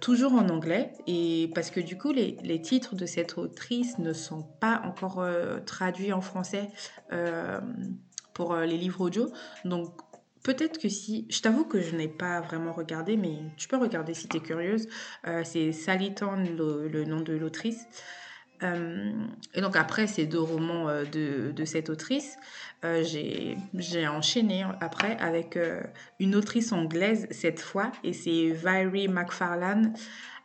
toujours 0.00 0.34
en 0.34 0.48
anglais. 0.48 0.92
Et 1.06 1.50
parce 1.54 1.70
que 1.70 1.80
du 1.80 1.96
coup, 1.96 2.12
les, 2.12 2.36
les, 2.42 2.60
titres 2.60 2.94
de 2.94 3.06
cette 3.06 3.38
autrice 3.38 3.98
ne 3.98 4.12
sont 4.12 4.42
pas 4.60 4.82
encore 4.84 5.26
traduits 5.66 6.12
en 6.12 6.20
français 6.20 6.70
pour 8.32 8.54
les 8.56 8.76
livres 8.76 9.00
audio. 9.00 9.30
Donc, 9.64 9.92
Peut-être 10.46 10.78
que 10.78 10.88
si, 10.88 11.26
je 11.28 11.40
t'avoue 11.40 11.64
que 11.64 11.80
je 11.80 11.96
n'ai 11.96 12.06
pas 12.06 12.40
vraiment 12.40 12.72
regardé, 12.72 13.16
mais 13.16 13.38
tu 13.56 13.66
peux 13.66 13.76
regarder 13.76 14.14
si 14.14 14.28
tu 14.28 14.36
es 14.36 14.40
curieuse. 14.40 14.86
c'est 15.42 15.72
Sally 15.72 16.14
le, 16.20 17.04
nom 17.04 17.20
de 17.20 17.32
l'autrice. 17.32 17.84
et 18.62 19.60
donc 19.60 19.74
après 19.74 20.06
ces 20.06 20.24
deux 20.24 20.40
romans 20.40 20.86
de, 21.10 21.50
de, 21.50 21.64
cette 21.64 21.90
autrice, 21.90 22.38
euh, 22.84 23.02
j'ai 23.74 24.06
enchaîné 24.06 24.64
après 24.80 25.16
avec 25.18 25.56
euh, 25.56 25.82
une 26.20 26.36
autrice 26.36 26.72
anglaise 26.72 27.26
cette 27.30 27.60
fois, 27.60 27.90
et 28.04 28.12
c'est 28.12 28.50
Valerie 28.50 29.08
McFarlane 29.08 29.94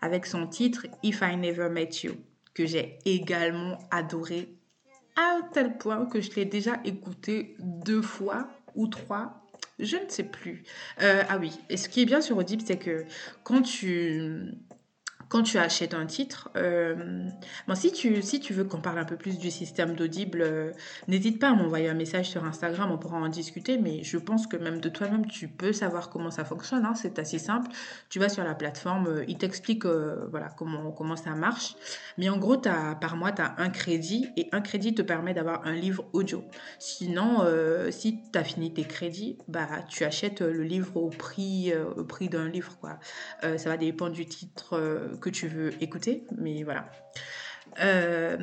avec 0.02 0.26
son 0.26 0.48
titre 0.48 0.88
If 1.04 1.22
I 1.22 1.38
Never 1.38 1.70
Met 1.70 1.90
You, 2.04 2.14
que 2.54 2.66
j'ai 2.66 2.98
également 3.06 3.78
adoré 3.92 4.56
à 5.16 5.40
tel 5.54 5.78
point 5.78 6.06
que 6.06 6.22
je 6.22 6.32
l'ai 6.36 6.46
déjà 6.46 6.80
écouté 6.86 7.56
deux 7.60 8.02
fois 8.02 8.48
ou 8.76 8.88
trois, 8.88 9.41
je 9.80 9.98
ne 9.98 10.10
sais 10.10 10.24
plus. 10.24 10.64
Euh, 11.02 11.24
ah 11.28 11.38
oui, 11.38 11.60
et 11.70 11.78
ce 11.78 11.90
qui 11.90 12.02
est 12.02 12.06
bien 12.06 12.22
sur 12.22 12.38
Audible, 12.38 12.64
c'est 12.66 12.78
que 12.78 13.06
quand 13.44 13.62
tu 13.62 14.54
quand 15.32 15.44
tu 15.44 15.58
achètes 15.58 15.94
un 15.94 16.06
titre, 16.06 16.50
euh, 16.58 17.26
bon, 17.66 17.74
si, 17.74 17.94
tu, 17.94 18.22
si 18.22 18.42
tu 18.42 18.54
veux 18.54 18.66
qu'on 18.66 18.82
parle 18.82 19.00
un 19.00 19.06
peu 19.06 19.16
plus 19.16 19.38
du 19.40 19.50
système 19.50 19.96
d'Audible, 19.96 20.42
euh, 20.42 20.72
n'hésite 21.08 21.40
pas 21.40 21.52
à 21.52 21.54
m'envoyer 21.54 21.88
un 21.88 21.94
message 21.94 22.30
sur 22.30 22.44
Instagram, 22.44 22.92
on 22.92 22.98
pourra 22.98 23.18
en 23.18 23.30
discuter, 23.30 23.78
mais 23.78 24.04
je 24.04 24.18
pense 24.18 24.46
que 24.46 24.58
même 24.58 24.82
de 24.82 24.90
toi-même, 24.90 25.26
tu 25.26 25.48
peux 25.48 25.72
savoir 25.72 26.10
comment 26.10 26.32
ça 26.32 26.44
fonctionne, 26.44 26.84
hein, 26.84 26.96
c'est 26.96 27.18
assez 27.18 27.40
simple. 27.40 27.72
Tu 28.10 28.20
vas 28.20 28.28
sur 28.28 28.44
la 28.44 28.56
plateforme, 28.56 29.08
euh, 29.08 29.26
il 29.30 29.38
t'explique 29.38 29.86
voilà, 29.86 30.50
comment, 30.58 30.92
comment 30.92 31.16
ça 31.16 31.34
marche, 31.34 31.76
mais 32.18 32.28
en 32.28 32.38
gros, 32.38 32.62
as, 32.68 32.96
par 32.96 33.16
mois, 33.16 33.32
tu 33.32 33.42
as 33.42 33.56
un 33.58 33.70
crédit, 33.70 34.28
et 34.36 34.50
un 34.52 34.60
crédit 34.60 34.94
te 34.94 35.02
permet 35.02 35.34
d'avoir 35.34 35.66
un 35.66 35.76
livre 35.76 36.04
audio. 36.12 36.44
Sinon, 36.78 37.46
si 37.90 38.20
tu 38.34 38.38
as 38.38 38.44
fini 38.44 38.74
tes 38.74 38.84
crédits, 38.84 39.38
bah, 39.48 39.70
tu 39.88 40.04
achètes 40.04 40.42
le 40.42 40.64
livre 40.64 40.98
au 40.98 41.10
prix, 41.10 41.72
au 41.96 42.04
prix 42.04 42.28
d'un 42.28 42.50
livre. 42.50 42.78
Quoi. 42.82 43.00
ça 43.42 43.70
va 43.70 43.78
dépendre 43.78 44.12
du 44.12 44.26
titre 44.26 44.78
que 45.22 45.30
tu 45.30 45.48
veux 45.48 45.72
écouter, 45.82 46.26
mais 46.38 46.64
voilà. 46.64 46.90
Euh, 47.80 48.38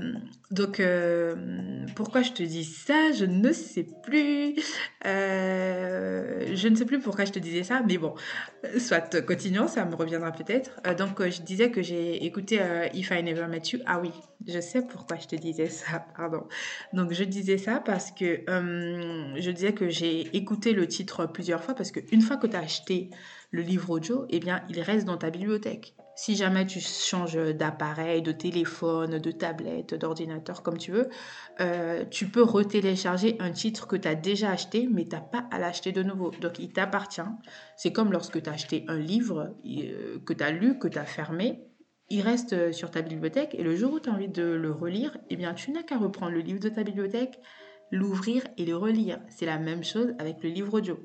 donc, 0.51 0.81
euh, 0.81 1.35
pourquoi 1.95 2.23
je 2.23 2.33
te 2.33 2.43
dis 2.43 2.65
ça 2.65 3.13
Je 3.13 3.25
ne 3.25 3.53
sais 3.53 3.87
plus. 4.03 4.55
Euh, 5.05 6.55
je 6.55 6.69
ne 6.69 6.75
sais 6.75 6.87
plus 6.87 6.99
pourquoi 6.99 7.25
je 7.25 7.33
te 7.33 7.39
disais 7.39 7.63
ça, 7.63 7.83
mais 7.87 7.99
bon, 7.99 8.15
soit 8.79 9.21
continuons, 9.23 9.69
ça 9.69 9.85
me 9.85 9.95
reviendra 9.95 10.33
peut-être. 10.33 10.81
donc, 10.97 11.21
je 11.29 11.43
disais 11.43 11.71
que 11.71 11.83
j'ai 11.83 12.25
écouté 12.25 12.61
If 12.95 13.11
I 13.11 13.23
Never 13.23 13.47
Met 13.47 13.63
You. 13.73 13.81
Ah 13.87 14.01
oui, 14.01 14.13
je 14.47 14.61
sais 14.61 14.83
pourquoi 14.83 15.19
je 15.19 15.27
te 15.27 15.37
disais 15.37 15.69
ça, 15.69 16.07
pardon. 16.17 16.47
Donc, 16.93 17.13
je 17.13 17.25
disais 17.25 17.59
ça 17.59 17.83
parce 17.85 18.11
que 18.11 18.43
je 18.47 19.51
disais 19.51 19.73
que 19.75 19.91
j'ai 19.91 20.35
écouté 20.37 20.73
le 20.73 20.87
titre 20.87 21.27
plusieurs 21.27 21.63
fois 21.63 21.75
parce 21.75 21.91
qu'une 21.91 22.23
fois 22.23 22.37
que 22.37 22.47
tu 22.47 22.57
as 22.57 22.61
acheté 22.61 23.11
le 23.51 23.63
livre 23.63 23.91
audio, 23.91 24.27
eh 24.29 24.41
bien, 24.41 24.63
il 24.69 24.81
reste 24.81 25.07
dans 25.07 25.17
ta 25.17 25.31
bibliothèque. 25.31 25.95
Si 26.17 26.35
jamais 26.35 26.67
tu 26.67 26.81
changes 26.81 27.39
d'appareil, 27.55 28.23
de 28.23 28.33
téléphone, 28.33 29.19
de 29.19 29.31
tablette, 29.31 29.95
d'ordinateur, 29.95 30.63
comme 30.63 30.77
tu 30.77 30.91
veux, 30.91 31.09
euh, 31.61 32.05
tu 32.11 32.27
peux 32.27 32.43
retélécharger 32.43 33.37
un 33.39 33.53
titre 33.53 33.87
que 33.87 33.95
tu 33.95 34.09
as 34.09 34.17
déjà 34.17 34.51
acheté, 34.51 34.89
mais 34.91 35.05
tu 35.05 35.11
n'as 35.11 35.21
pas 35.21 35.47
à 35.53 35.61
l'acheter 35.61 35.93
de 35.93 36.03
nouveau. 36.03 36.33
Donc 36.41 36.59
il 36.59 36.73
t'appartient. 36.73 37.21
C'est 37.77 37.93
comme 37.93 38.11
lorsque 38.11 38.43
tu 38.43 38.51
as 38.51 38.53
acheté 38.53 38.85
un 38.89 38.99
livre 38.99 39.55
euh, 39.65 40.19
que 40.27 40.33
tu 40.33 40.43
as 40.43 40.51
lu, 40.51 40.79
que 40.79 40.89
tu 40.89 40.99
as 40.99 41.05
fermé. 41.05 41.63
Il 42.11 42.23
reste 42.23 42.73
sur 42.73 42.91
ta 42.91 43.01
bibliothèque 43.01 43.55
et 43.55 43.63
le 43.63 43.77
jour 43.77 43.93
où 43.93 44.01
tu 44.01 44.11
as 44.11 44.13
envie 44.13 44.29
de 44.29 44.43
le 44.43 44.73
relire, 44.73 45.17
eh 45.31 45.37
bien 45.37 45.55
tu 45.55 45.71
n'as 45.71 45.85
qu'à 45.85 45.99
reprendre 45.99 46.33
le 46.33 46.41
livre 46.41 46.59
de 46.59 46.69
ta 46.69 46.83
bibliothèque, 46.83 47.39
l'ouvrir 47.93 48.43
et 48.57 48.65
le 48.65 48.77
relire. 48.77 49.21
C'est 49.29 49.47
la 49.47 49.59
même 49.59 49.85
chose 49.85 50.15
avec 50.19 50.43
le 50.43 50.49
livre 50.49 50.75
audio. 50.75 50.99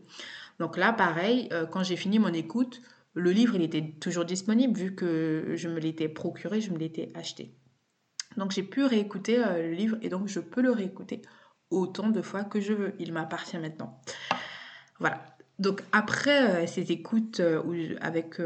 Donc 0.59 0.77
là, 0.77 0.93
pareil, 0.93 1.47
euh, 1.51 1.65
quand 1.65 1.83
j'ai 1.83 1.95
fini 1.95 2.19
mon 2.19 2.33
écoute, 2.33 2.81
le 3.13 3.31
livre, 3.31 3.55
il 3.55 3.61
était 3.61 3.95
toujours 3.99 4.25
disponible 4.25 4.77
vu 4.77 4.95
que 4.95 5.53
je 5.55 5.67
me 5.67 5.79
l'étais 5.79 6.09
procuré, 6.09 6.61
je 6.61 6.71
me 6.71 6.77
l'étais 6.77 7.11
acheté. 7.15 7.55
Donc 8.37 8.51
j'ai 8.51 8.63
pu 8.63 8.83
réécouter 8.83 9.43
euh, 9.43 9.69
le 9.69 9.73
livre 9.73 9.97
et 10.01 10.09
donc 10.09 10.27
je 10.27 10.39
peux 10.39 10.61
le 10.61 10.71
réécouter 10.71 11.21
autant 11.69 12.09
de 12.09 12.21
fois 12.21 12.43
que 12.43 12.59
je 12.59 12.73
veux. 12.73 12.93
Il 12.99 13.13
m'appartient 13.13 13.57
maintenant. 13.57 14.01
Voilà. 14.99 15.23
Donc 15.59 15.83
après 15.91 16.63
euh, 16.63 16.67
ces 16.67 16.91
écoutes 16.91 17.41
avec 18.01 18.41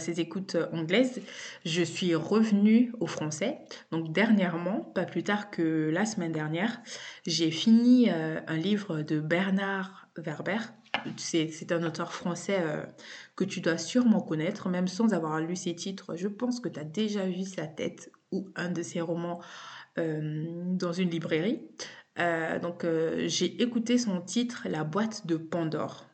ces 0.00 0.18
écoutes 0.18 0.56
anglaises, 0.72 1.22
je 1.64 1.82
suis 1.82 2.16
revenue 2.16 2.92
au 2.98 3.06
français. 3.06 3.58
Donc 3.92 4.12
dernièrement, 4.12 4.80
pas 4.80 5.04
plus 5.04 5.22
tard 5.22 5.52
que 5.52 5.88
la 5.92 6.04
semaine 6.04 6.32
dernière, 6.32 6.80
j'ai 7.26 7.52
fini 7.52 8.10
un 8.10 8.56
livre 8.56 9.02
de 9.02 9.20
Bernard 9.20 10.07
Werber 10.20 10.58
c'est 11.16 11.72
un 11.72 11.82
auteur 11.82 12.12
français 12.12 12.58
euh, 12.60 12.82
que 13.36 13.44
tu 13.44 13.60
dois 13.60 13.78
sûrement 13.78 14.20
connaître, 14.20 14.68
même 14.68 14.88
sans 14.88 15.12
avoir 15.14 15.40
lu 15.40 15.56
ses 15.56 15.74
titres. 15.74 16.16
Je 16.16 16.28
pense 16.28 16.60
que 16.60 16.68
tu 16.68 16.80
as 16.80 16.84
déjà 16.84 17.26
vu 17.26 17.44
sa 17.44 17.66
tête 17.66 18.10
ou 18.32 18.48
un 18.56 18.70
de 18.70 18.82
ses 18.82 19.00
romans 19.00 19.40
euh, 19.98 20.44
dans 20.48 20.92
une 20.92 21.10
librairie. 21.10 21.62
Euh, 22.18 22.58
donc 22.58 22.84
j'ai 23.26 23.62
écouté 23.62 23.96
son 23.96 24.20
titre 24.20 24.66
La 24.68 24.84
boîte 24.84 25.26
de 25.26 25.36
Pandore. 25.36 26.07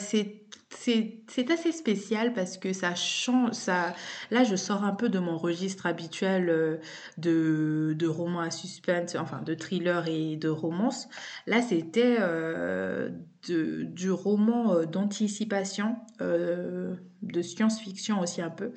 C'est 0.00 0.44
c'est 0.78 1.50
assez 1.50 1.72
spécial 1.72 2.32
parce 2.32 2.58
que 2.58 2.72
ça 2.72 2.94
change. 2.94 3.66
Là, 3.66 4.44
je 4.44 4.56
sors 4.56 4.84
un 4.84 4.92
peu 4.92 5.08
de 5.08 5.18
mon 5.18 5.38
registre 5.38 5.86
habituel 5.86 6.48
euh, 6.50 6.76
de, 7.18 8.06
romans 8.06 8.40
à 8.40 8.50
suspense, 8.50 9.14
enfin 9.14 9.42
de 9.42 9.54
thriller 9.54 10.06
et 10.08 10.36
de 10.36 10.48
romance. 10.48 11.08
Là, 11.46 11.62
c'était 11.62 12.16
euh, 12.20 13.10
du 13.46 14.10
roman 14.10 14.74
euh, 14.74 14.84
d'anticipation, 14.84 15.96
de 16.20 17.42
science-fiction 17.42 18.20
aussi 18.20 18.42
un 18.42 18.50
peu, 18.50 18.72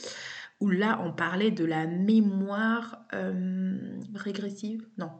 où 0.59 0.69
là, 0.69 1.01
on 1.03 1.11
parlait 1.11 1.51
de 1.51 1.65
la 1.65 1.87
mémoire 1.87 3.05
régressive. 4.15 4.87
Non, 4.97 5.11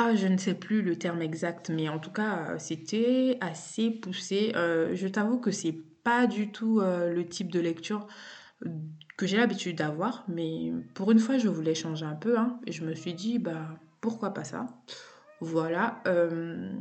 ah, 0.00 0.14
je 0.14 0.26
ne 0.26 0.36
sais 0.36 0.54
plus 0.54 0.82
le 0.82 0.96
terme 0.96 1.22
exact, 1.22 1.70
mais 1.70 1.88
en 1.88 1.98
tout 1.98 2.12
cas, 2.12 2.58
c'était 2.58 3.38
assez 3.40 3.90
poussé. 3.90 4.52
je 4.54 5.08
t'avoue 5.08 5.38
que 5.38 5.50
c'est 5.50 5.76
pas 6.08 6.26
du 6.26 6.50
tout 6.50 6.80
euh, 6.80 7.12
le 7.12 7.28
type 7.28 7.52
de 7.52 7.60
lecture 7.60 8.06
que 9.18 9.26
j'ai 9.26 9.36
l'habitude 9.36 9.76
d'avoir, 9.76 10.24
mais 10.26 10.72
pour 10.94 11.10
une 11.12 11.18
fois, 11.18 11.36
je 11.36 11.48
voulais 11.48 11.74
changer 11.74 12.06
un 12.06 12.14
peu, 12.14 12.38
hein, 12.38 12.58
et 12.66 12.72
je 12.72 12.82
me 12.82 12.94
suis 12.94 13.12
dit, 13.12 13.38
bah, 13.38 13.68
pourquoi 14.00 14.30
pas 14.32 14.44
ça? 14.44 14.66
Voilà. 15.40 16.00
Euh, 16.06 16.72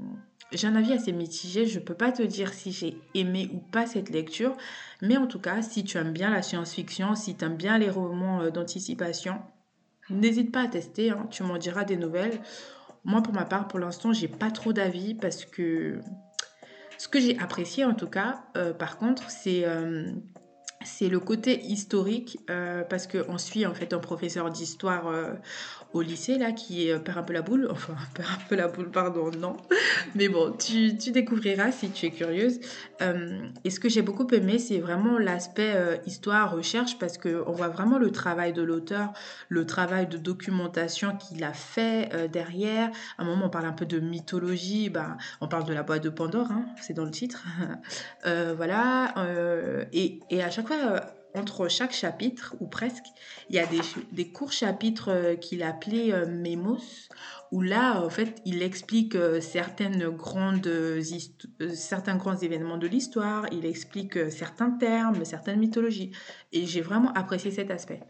j'ai 0.53 0.67
un 0.67 0.75
avis 0.75 0.93
assez 0.93 1.11
mitigé, 1.11 1.65
je 1.65 1.79
peux 1.79 1.93
pas 1.93 2.13
te 2.13 2.23
dire 2.23 2.53
si 2.53 2.71
j'ai 2.71 2.97
aimé 3.15 3.49
ou 3.53 3.57
pas 3.57 3.85
cette 3.85 4.09
lecture, 4.09 4.55
mais 5.01 5.17
en 5.17 5.27
tout 5.27 5.39
cas, 5.39 5.61
si 5.61 5.83
tu 5.83 5.97
aimes 5.97 6.13
bien 6.13 6.29
la 6.29 6.41
science-fiction, 6.41 7.15
si 7.15 7.35
tu 7.35 7.43
aimes 7.43 7.57
bien 7.57 7.77
les 7.77 7.89
romans 7.89 8.43
euh, 8.43 8.49
d'anticipation, 8.49 9.41
n'hésite 10.09 10.53
pas 10.53 10.61
à 10.61 10.67
tester, 10.67 11.09
hein, 11.09 11.27
tu 11.31 11.43
m'en 11.43 11.57
diras 11.57 11.83
des 11.83 11.97
nouvelles. 11.97 12.39
Moi, 13.07 13.21
pour 13.23 13.33
ma 13.33 13.45
part, 13.45 13.69
pour 13.69 13.79
l'instant, 13.79 14.11
j'ai 14.11 14.27
pas 14.27 14.51
trop 14.51 14.73
d'avis 14.73 15.15
parce 15.15 15.45
que 15.45 16.01
ce 16.97 17.07
que 17.07 17.21
j'ai 17.21 17.39
apprécié 17.39 17.85
en 17.85 17.93
tout 17.93 18.09
cas, 18.09 18.43
euh, 18.57 18.73
par 18.73 18.97
contre, 18.97 19.29
c'est 19.29 19.63
euh, 19.63 20.11
c'est 20.83 21.07
le 21.07 21.21
côté 21.21 21.63
historique 21.63 22.37
euh, 22.49 22.83
parce 22.83 23.07
qu'on 23.07 23.37
suit 23.37 23.65
en 23.65 23.73
fait 23.73 23.93
un 23.93 23.99
professeur 23.99 24.51
d'histoire 24.51 25.05
au 25.93 26.01
lycée, 26.01 26.37
là, 26.37 26.51
qui 26.51 26.91
euh, 26.91 26.99
perd 26.99 27.17
un 27.17 27.23
peu 27.23 27.33
la 27.33 27.41
boule. 27.41 27.67
Enfin, 27.71 27.95
perd 28.13 28.29
un 28.29 28.47
peu 28.47 28.55
la 28.55 28.67
boule, 28.67 28.89
pardon, 28.91 29.31
non. 29.31 29.57
Mais 30.15 30.29
bon, 30.29 30.53
tu, 30.53 30.97
tu 30.97 31.11
découvriras 31.11 31.71
si 31.71 31.89
tu 31.89 32.05
es 32.05 32.11
curieuse. 32.11 32.59
Euh, 33.01 33.39
et 33.63 33.69
ce 33.69 33.79
que 33.79 33.89
j'ai 33.89 34.01
beaucoup 34.01 34.27
aimé, 34.33 34.59
c'est 34.59 34.79
vraiment 34.79 35.17
l'aspect 35.17 35.73
euh, 35.75 35.97
histoire, 36.05 36.55
recherche, 36.55 36.97
parce 36.99 37.17
qu'on 37.17 37.51
voit 37.51 37.69
vraiment 37.69 37.97
le 37.97 38.11
travail 38.11 38.53
de 38.53 38.61
l'auteur, 38.61 39.13
le 39.49 39.65
travail 39.65 40.07
de 40.07 40.17
documentation 40.17 41.15
qu'il 41.17 41.43
a 41.43 41.53
fait 41.53 42.29
derrière. 42.31 42.89
À 43.17 43.23
un 43.23 43.25
moment, 43.25 43.45
on 43.45 43.49
parle 43.49 43.65
un 43.65 43.73
peu 43.73 43.85
de 43.85 43.99
mythologie, 43.99 44.89
bah, 44.89 45.17
on 45.41 45.47
parle 45.47 45.65
de 45.65 45.73
la 45.73 45.83
boîte 45.83 46.03
de 46.03 46.09
Pandore, 46.09 46.51
hein, 46.51 46.65
c'est 46.81 46.93
dans 46.93 47.05
le 47.05 47.11
titre. 47.11 47.45
voilà. 48.55 49.13
Et, 49.93 50.19
et, 50.29 50.43
à 50.43 50.49
chaque 50.49 50.67
fois 50.67 51.16
entre 51.37 51.67
chaque 51.67 51.93
chapitre, 51.93 52.55
ou 52.59 52.67
presque, 52.67 53.05
il 53.49 53.55
y 53.55 53.59
a 53.59 53.65
des, 53.65 53.79
des 54.11 54.31
courts 54.31 54.51
chapitres 54.51 55.09
euh, 55.09 55.35
qu'il 55.35 55.63
appelait 55.63 56.13
euh, 56.13 56.25
Mémos, 56.27 57.09
où 57.51 57.61
là, 57.61 58.01
en 58.03 58.09
fait, 58.09 58.41
il 58.45 58.61
explique 58.61 59.15
euh, 59.15 59.39
certaines 59.39 60.09
grandes 60.09 60.69
certains 61.73 62.15
grands 62.15 62.37
événements 62.37 62.77
de 62.77 62.87
l'histoire, 62.87 63.45
il 63.51 63.65
explique 63.65 64.31
certains 64.31 64.71
termes, 64.71 65.23
certaines 65.25 65.59
mythologies. 65.59 66.11
Et 66.51 66.65
j'ai 66.65 66.81
vraiment 66.81 67.13
apprécié 67.13 67.51
cet 67.51 67.71
aspect. 67.71 68.01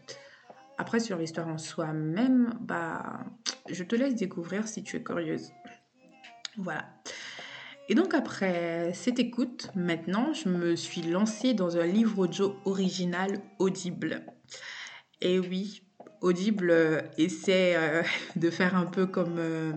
Après, 0.78 1.00
sur 1.00 1.18
l'histoire 1.18 1.48
en 1.48 1.58
soi-même, 1.58 2.54
bah, 2.60 3.20
je 3.68 3.82
te 3.82 3.96
laisse 3.96 4.14
découvrir 4.14 4.68
si 4.68 4.82
tu 4.82 4.96
es 4.96 5.02
curieuse. 5.02 5.50
Voilà. 6.56 6.86
Et 7.90 7.94
donc 7.94 8.12
après 8.12 8.92
cette 8.92 9.18
écoute, 9.18 9.70
maintenant, 9.74 10.34
je 10.34 10.48
me 10.50 10.76
suis 10.76 11.02
lancée 11.02 11.54
dans 11.54 11.78
un 11.78 11.86
livre 11.86 12.18
audio 12.18 12.54
original 12.66 13.40
Audible. 13.58 14.24
Et 15.22 15.38
oui, 15.38 15.82
Audible 16.20 16.70
euh, 16.70 17.00
essaie 17.16 17.74
euh, 17.76 18.02
de 18.36 18.50
faire 18.50 18.76
un 18.76 18.84
peu 18.84 19.06
comme... 19.06 19.36
Euh, 19.38 19.72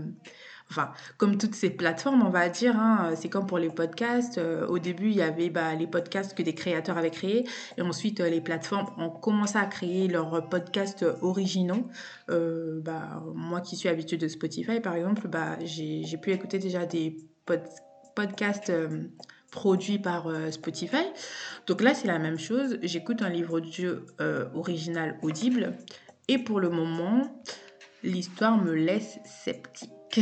enfin, 0.69 0.91
comme 1.17 1.37
toutes 1.37 1.55
ces 1.55 1.69
plateformes, 1.69 2.21
on 2.21 2.29
va 2.29 2.49
dire, 2.49 2.77
hein, 2.77 3.13
c'est 3.15 3.29
comme 3.29 3.45
pour 3.45 3.59
les 3.59 3.69
podcasts. 3.69 4.39
au 4.67 4.79
début, 4.79 5.09
il 5.09 5.15
y 5.15 5.21
avait 5.21 5.49
bah, 5.49 5.73
les 5.75 5.87
podcasts 5.87 6.33
que 6.33 6.43
des 6.43 6.55
créateurs 6.55 6.97
avaient 6.97 7.11
créés, 7.11 7.45
et 7.77 7.81
ensuite 7.81 8.21
les 8.21 8.39
plateformes 8.39 8.87
ont 8.97 9.09
commencé 9.09 9.57
à 9.57 9.65
créer 9.65 10.07
leurs 10.07 10.47
podcasts 10.47 11.05
originaux. 11.21 11.89
bah, 12.29 13.21
moi 13.35 13.59
qui 13.59 13.75
suis 13.75 13.89
habituée 13.89 14.15
de 14.15 14.29
Spotify, 14.29 14.79
par 14.79 14.95
exemple, 14.95 15.27
bah, 15.27 15.57
j'ai 15.65 16.17
pu 16.21 16.31
écouter 16.31 16.57
déjà 16.57 16.85
des 16.85 17.17
podcasts 17.45 17.90
podcast 18.15 18.69
euh, 18.69 19.03
produit 19.51 19.99
par 19.99 20.27
euh, 20.27 20.49
Spotify. 20.51 21.05
Donc 21.67 21.81
là, 21.81 21.93
c'est 21.93 22.07
la 22.07 22.19
même 22.19 22.39
chose. 22.39 22.79
J'écoute 22.81 23.21
un 23.21 23.29
livre 23.29 23.57
audio 23.57 23.97
euh, 24.19 24.45
original 24.55 25.17
audible. 25.21 25.77
Et 26.27 26.37
pour 26.37 26.59
le 26.59 26.69
moment, 26.69 27.43
l'histoire 28.03 28.57
me 28.57 28.73
laisse 28.73 29.19
sceptique. 29.25 29.91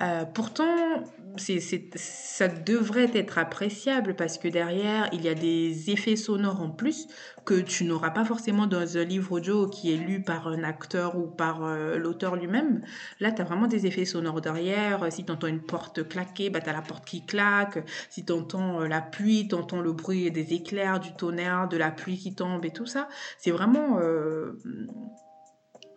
Euh, 0.00 0.24
pourtant, 0.24 1.02
ça 1.36 2.48
devrait 2.48 3.10
être 3.14 3.38
appréciable 3.38 4.14
parce 4.14 4.38
que 4.38 4.46
derrière, 4.46 5.08
il 5.12 5.22
y 5.22 5.28
a 5.28 5.34
des 5.34 5.90
effets 5.90 6.14
sonores 6.14 6.60
en 6.60 6.70
plus 6.70 7.08
que 7.44 7.60
tu 7.60 7.84
n'auras 7.84 8.10
pas 8.10 8.24
forcément 8.24 8.66
dans 8.66 8.96
un 8.96 9.04
livre 9.04 9.32
audio 9.32 9.68
qui 9.68 9.92
est 9.92 9.96
lu 9.96 10.22
par 10.22 10.46
un 10.46 10.62
acteur 10.62 11.16
ou 11.16 11.26
par 11.26 11.64
euh, 11.64 11.98
l'auteur 11.98 12.36
lui-même. 12.36 12.82
Là, 13.18 13.32
tu 13.32 13.42
as 13.42 13.44
vraiment 13.44 13.66
des 13.66 13.86
effets 13.86 14.04
sonores 14.04 14.40
derrière. 14.40 15.12
Si 15.12 15.24
tu 15.24 15.32
entends 15.32 15.48
une 15.48 15.62
porte 15.62 16.08
claquer, 16.08 16.48
bah, 16.50 16.60
tu 16.60 16.70
as 16.70 16.74
la 16.74 16.82
porte 16.82 17.04
qui 17.04 17.24
claque. 17.26 17.84
Si 18.08 18.24
tu 18.24 18.32
entends 18.32 18.82
euh, 18.82 18.86
la 18.86 19.00
pluie, 19.00 19.48
tu 19.48 19.56
entends 19.56 19.80
le 19.80 19.92
bruit 19.92 20.30
des 20.30 20.52
éclairs, 20.54 21.00
du 21.00 21.12
tonnerre, 21.14 21.68
de 21.68 21.76
la 21.76 21.90
pluie 21.90 22.18
qui 22.18 22.34
tombe 22.34 22.64
et 22.64 22.70
tout 22.70 22.86
ça. 22.86 23.08
C'est 23.38 23.50
vraiment 23.50 23.98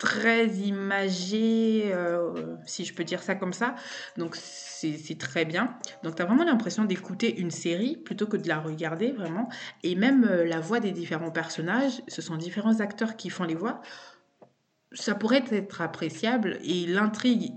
très 0.02 0.48
imagé, 0.48 1.92
euh, 1.94 2.56
si 2.66 2.86
je 2.86 2.94
peux 2.96 3.04
dire 3.04 3.22
ça 3.22 3.36
comme 3.36 3.54
ça. 3.54 3.76
Donc 4.18 4.36
c'est 4.36 5.18
très 5.20 5.46
bien. 5.46 5.78
Donc 6.02 6.16
tu 6.16 6.24
as 6.24 6.26
vraiment 6.26 6.44
l'impression 6.44 6.86
d'écouter 6.86 7.40
une 7.40 7.52
série 7.52 7.98
plutôt 7.98 8.26
que 8.26 8.36
de 8.36 8.48
la 8.48 8.60
regarder 8.60 9.12
vraiment. 9.12 9.48
Et 9.84 9.94
même 9.94 10.24
euh, 10.24 10.44
la 10.44 10.60
voix 10.60 10.80
des 10.80 10.92
différents 10.92 11.30
personnages, 11.30 12.02
ce 12.08 12.24
sont 12.24 12.36
différents 12.36 12.80
acteurs 12.80 13.16
qui 13.16 13.30
font 13.30 13.44
les 13.44 13.54
voix. 13.54 13.80
Ça 14.92 15.14
pourrait 15.14 15.46
être 15.52 15.82
appréciable 15.82 16.58
et 16.64 16.88
l'intrigue 16.88 17.52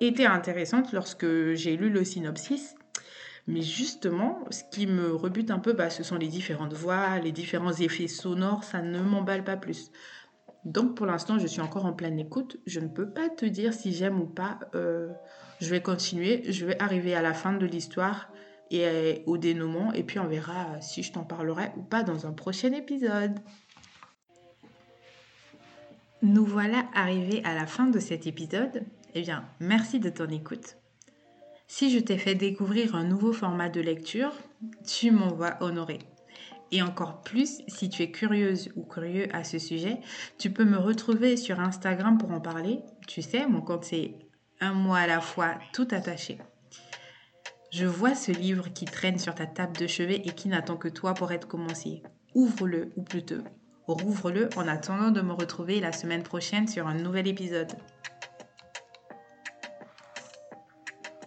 était 0.00 0.26
intéressante 0.26 0.92
lorsque 0.92 1.54
j'ai 1.54 1.78
lu 1.78 1.88
le 1.88 2.04
synopsis. 2.04 2.74
Mais 3.46 3.62
justement, 3.62 4.44
ce 4.50 4.62
qui 4.70 4.86
me 4.86 5.14
rebute 5.14 5.50
un 5.50 5.58
peu, 5.58 5.72
bah, 5.72 5.88
ce 5.88 6.02
sont 6.02 6.16
les 6.16 6.28
différentes 6.28 6.74
voix, 6.74 7.18
les 7.18 7.32
différents 7.32 7.72
effets 7.72 8.08
sonores, 8.08 8.62
ça 8.62 8.82
ne 8.82 9.00
m'emballe 9.00 9.42
pas 9.42 9.56
plus. 9.56 9.90
Donc 10.64 10.94
pour 10.96 11.06
l'instant, 11.06 11.38
je 11.38 11.46
suis 11.46 11.60
encore 11.60 11.86
en 11.86 11.92
pleine 11.92 12.18
écoute. 12.18 12.58
Je 12.66 12.80
ne 12.80 12.88
peux 12.88 13.08
pas 13.08 13.28
te 13.28 13.44
dire 13.44 13.72
si 13.72 13.92
j'aime 13.92 14.20
ou 14.20 14.26
pas. 14.26 14.60
Euh, 14.74 15.08
je 15.60 15.70
vais 15.70 15.82
continuer. 15.82 16.42
Je 16.50 16.66
vais 16.66 16.80
arriver 16.80 17.14
à 17.14 17.22
la 17.22 17.34
fin 17.34 17.52
de 17.52 17.66
l'histoire 17.66 18.28
et 18.70 18.86
euh, 18.86 19.14
au 19.26 19.38
dénouement. 19.38 19.92
Et 19.92 20.02
puis 20.02 20.18
on 20.18 20.26
verra 20.26 20.80
si 20.80 21.02
je 21.02 21.12
t'en 21.12 21.24
parlerai 21.24 21.72
ou 21.76 21.82
pas 21.82 22.02
dans 22.02 22.26
un 22.26 22.32
prochain 22.32 22.72
épisode. 22.72 23.38
Nous 26.22 26.44
voilà 26.44 26.84
arrivés 26.94 27.42
à 27.44 27.54
la 27.54 27.66
fin 27.66 27.88
de 27.88 27.98
cet 27.98 28.28
épisode. 28.28 28.84
Eh 29.14 29.22
bien, 29.22 29.44
merci 29.58 29.98
de 29.98 30.08
ton 30.08 30.28
écoute. 30.28 30.76
Si 31.66 31.90
je 31.90 31.98
t'ai 31.98 32.18
fait 32.18 32.34
découvrir 32.34 32.94
un 32.94 33.04
nouveau 33.04 33.32
format 33.32 33.68
de 33.68 33.80
lecture, 33.80 34.32
tu 34.86 35.10
m'envoies 35.10 35.56
honorer. 35.60 35.98
Et 36.72 36.80
encore 36.80 37.20
plus, 37.20 37.60
si 37.68 37.90
tu 37.90 38.02
es 38.02 38.10
curieuse 38.10 38.70
ou 38.76 38.82
curieux 38.82 39.28
à 39.36 39.44
ce 39.44 39.58
sujet, 39.58 40.00
tu 40.38 40.50
peux 40.50 40.64
me 40.64 40.78
retrouver 40.78 41.36
sur 41.36 41.60
Instagram 41.60 42.16
pour 42.16 42.32
en 42.32 42.40
parler. 42.40 42.80
Tu 43.06 43.20
sais, 43.20 43.46
mon 43.46 43.60
compte 43.60 43.84
c'est 43.84 44.14
un 44.60 44.72
mois 44.72 45.00
à 45.00 45.06
la 45.06 45.20
fois, 45.20 45.56
tout 45.74 45.88
attaché. 45.90 46.38
Je 47.70 47.84
vois 47.84 48.14
ce 48.14 48.32
livre 48.32 48.72
qui 48.72 48.86
traîne 48.86 49.18
sur 49.18 49.34
ta 49.34 49.46
table 49.46 49.76
de 49.76 49.86
chevet 49.86 50.22
et 50.24 50.32
qui 50.32 50.48
n'attend 50.48 50.76
que 50.76 50.88
toi 50.88 51.14
pour 51.14 51.32
être 51.32 51.48
commencé. 51.48 52.02
Ouvre-le, 52.34 52.90
ou 52.96 53.02
plutôt, 53.02 53.42
rouvre-le 53.86 54.48
en 54.56 54.66
attendant 54.66 55.10
de 55.10 55.20
me 55.20 55.32
retrouver 55.32 55.80
la 55.80 55.92
semaine 55.92 56.22
prochaine 56.22 56.68
sur 56.68 56.86
un 56.86 56.94
nouvel 56.94 57.28
épisode. 57.28 57.72